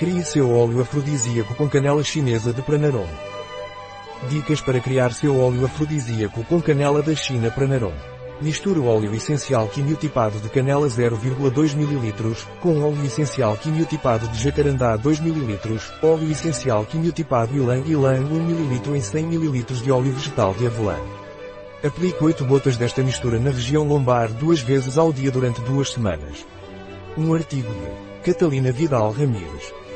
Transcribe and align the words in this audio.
Crie 0.00 0.24
seu 0.24 0.50
óleo 0.50 0.80
afrodisíaco 0.80 1.54
com 1.54 1.68
canela 1.68 2.02
chinesa 2.02 2.54
de 2.54 2.62
Pranarum. 2.62 3.06
Dicas 4.30 4.58
para 4.62 4.80
criar 4.80 5.12
seu 5.12 5.38
óleo 5.38 5.66
afrodisíaco 5.66 6.42
com 6.44 6.58
canela 6.58 7.02
da 7.02 7.14
China 7.14 7.50
Pranarum. 7.50 7.92
Misture 8.40 8.78
o 8.78 8.86
óleo 8.86 9.14
essencial 9.14 9.68
quimiotipado 9.68 10.40
de 10.40 10.48
canela 10.48 10.86
0,2 10.86 11.74
ml, 11.74 12.34
com 12.62 12.82
óleo 12.82 13.04
essencial 13.04 13.54
quimiotipado 13.58 14.26
de 14.28 14.42
jacarandá 14.42 14.96
2 14.96 15.20
ml, 15.20 15.78
óleo 16.02 16.32
essencial 16.32 16.86
quimiotipado 16.86 17.54
ylang 17.54 17.86
ylang 17.86 18.24
1 18.24 18.36
ml 18.36 18.96
em 18.96 19.02
100 19.02 19.34
ml 19.34 19.64
de 19.64 19.92
óleo 19.92 20.14
vegetal 20.14 20.54
de 20.54 20.66
avelã. 20.66 20.96
Aplique 21.84 22.24
8 22.24 22.42
gotas 22.46 22.78
desta 22.78 23.02
mistura 23.02 23.38
na 23.38 23.50
região 23.50 23.86
lombar 23.86 24.32
duas 24.32 24.60
vezes 24.60 24.96
ao 24.96 25.12
dia 25.12 25.30
durante 25.30 25.60
duas 25.60 25.92
semanas. 25.92 26.46
Um 27.18 27.34
artigo 27.34 27.68
de 27.68 28.32
Catalina 28.32 28.70
Vidal 28.70 29.12
Ramírez, 29.12 29.72